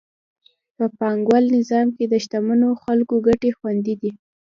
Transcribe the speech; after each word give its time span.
په 0.75 0.85
پانګوال 0.97 1.45
نظام 1.57 1.87
کې 1.95 2.05
د 2.07 2.13
شتمنو 2.23 2.69
خلکو 2.83 3.15
ګټې 3.27 3.49
خوندي 3.57 3.95
دي. 4.01 4.11